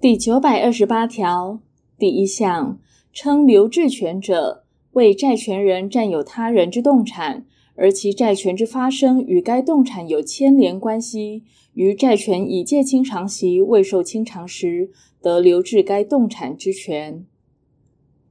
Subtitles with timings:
[0.00, 1.58] 第九百二十八条
[1.98, 2.78] 第一项，
[3.12, 7.44] 称留置权者，为债权人占有他人之动产，
[7.74, 11.42] 而其债权之发生与该动产有牵连关系，
[11.74, 17.26] 于债权已届清偿期未受清偿时，得留置该动产之权。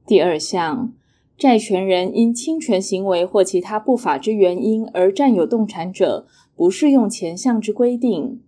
[0.06, 0.94] 第二项，
[1.36, 6.26] 债权人因侵权行为或其他不法之原因而占有动产者，
[6.56, 8.40] 不适用前项之规定。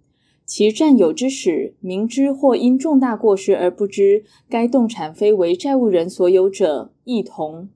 [0.51, 7.69] 其占有之始，明知或因重大过失而不知该动产非为债务人所有者，亦同。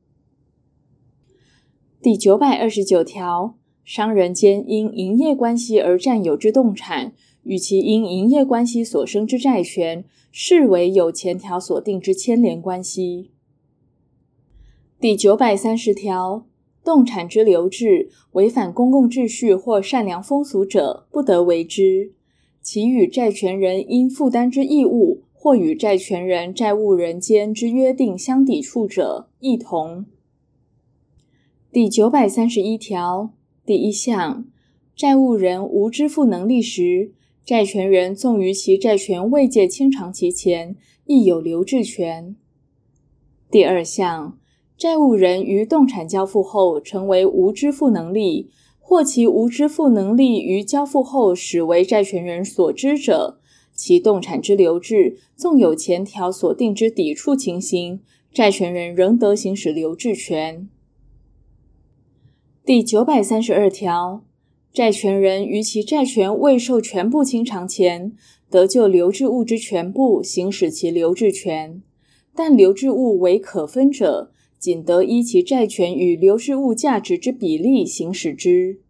[2.03, 3.55] 第九百二十九条，
[3.85, 7.13] 商人间因营业关系而占有之动产，
[7.45, 13.31] 与其因营业关系所生之债权，视为有前条所定之牵连关系。
[14.99, 16.45] 第九百三十条，
[16.83, 22.15] 动产之留置，违反公共秩序或善良风俗者，不得为之。
[22.65, 30.07] 其与债权人应负担之义务，或与债权人、债务人间之约定相抵触者，亦同。
[31.71, 33.35] 第九百三十一条
[33.67, 34.47] 第一项，
[34.97, 37.13] 债务人无支付能力时，
[37.45, 42.35] 债权人纵于其债权未届清偿期前，亦有留置权。
[43.51, 44.39] 第二项，
[44.79, 48.49] 债务人于动产交付后成为无支付能力。
[48.87, 53.41] 或其无支付能力于交付后始为债权人所知者，
[53.75, 60.69] 其动产之留置，纵有前条所定之抵触情形，债权人仍得行使留置权。
[62.63, 64.23] 第九百三十二条，
[64.71, 68.13] 债权人于其债权未受全部清偿前，
[68.51, 71.83] 得就留置物之全部行使其留置权，
[72.35, 78.81] 但留置物为可分者，仅得依其债权与留置物价值之比例行使之。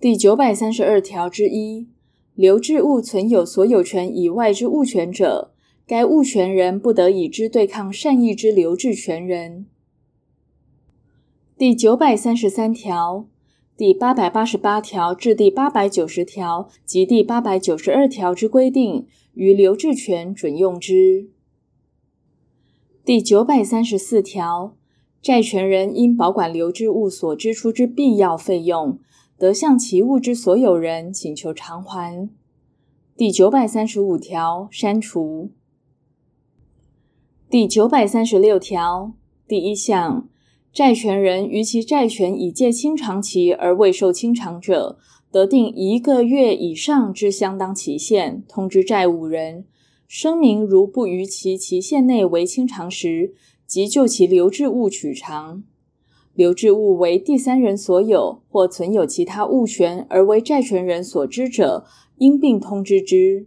[0.00, 1.88] 第九百三十二条之一，
[2.34, 5.52] 留置物存有所有权以外之物权者，
[5.86, 9.66] 该物权人不得以之对抗善意之留置权人。
[11.56, 13.28] 第九百三十三条、
[13.76, 21.30] 第八百八十八条至第八百九十条及第八百九十二条之规定，于留置权准用之。
[23.04, 24.74] 第九百三十四条，
[25.20, 28.98] 债权人因保管留置物所支出之必要费用，
[29.36, 32.30] 得向其物之所有人请求偿还。
[33.14, 35.50] 第九百三十五条删除。
[37.50, 39.12] 第九百三十六条
[39.46, 40.26] 第一项，
[40.72, 44.98] 债权人于其债权已届清偿期而未受清偿者，
[45.30, 49.66] 得定一个月以上之相当期限，通知债务人。
[50.06, 53.34] 声明如不于其期限内为清偿时，
[53.66, 55.64] 即就其留置物取偿。
[56.34, 61.84] 留置物为第三人所有，或存有其他物权而为债权人所知者，
[62.18, 63.46] 应并通知之。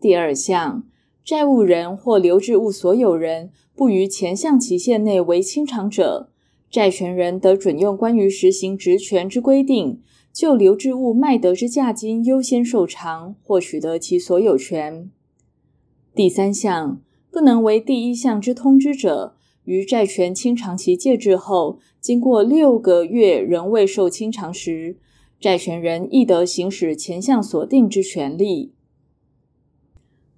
[0.00, 0.84] 第二项，
[1.24, 6.30] 债务人或留置物所有人不于前项期限内为清偿者，
[6.68, 15.10] 债权人得准用关于实行职权之规定，就留置物卖得之价金优先受偿，或取得其所有权。
[16.18, 24.96] 第三项，不能为第一项之通知者，于债权清偿期届至后，经过六个月仍未受清偿时，
[25.38, 28.72] 债权人亦得行使前项所定之权利。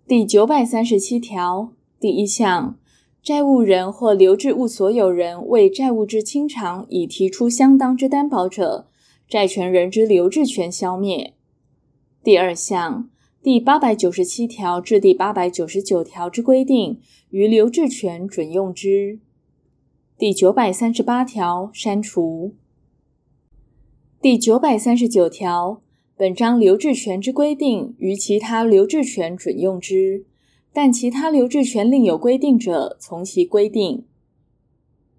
[0.07, 2.79] 第九百三十七条第一项，
[3.23, 8.87] 债务人或留置物所有人为债务之清偿已提出相当之担保者，
[9.27, 11.33] 债权人之留置权消灭。
[12.23, 13.09] 第二项。
[13.43, 19.19] 第八百九十七条至第八百九十九条之规定，于留置权准用之。
[20.19, 22.55] 第九百三十八条删除。
[24.21, 25.81] 第九百三十九条，
[26.19, 30.27] 本章留置权之规定，于其他留置权准用之，
[30.75, 34.05] 但其他留置权另有规定者，从其规定。